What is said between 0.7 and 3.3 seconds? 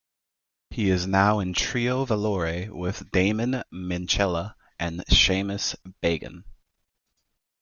He is now in Trio Valore with